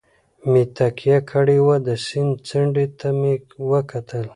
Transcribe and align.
مې 0.49 0.63
تکیه 0.75 1.19
کړې 1.31 1.57
وه، 1.65 1.75
د 1.87 1.89
سیند 2.05 2.33
څنډې 2.47 2.85
ته 2.99 3.07
مې 3.19 3.33
وکتل. 3.71 4.25